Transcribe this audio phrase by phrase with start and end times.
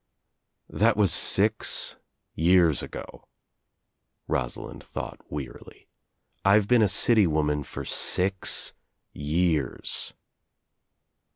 [0.73, 1.95] »♦* "That was six
[2.33, 3.27] years ago,"
[4.27, 5.89] Rosalind thought wearily.
[6.43, 8.73] "I've been a city woman for six
[9.13, 10.13] years."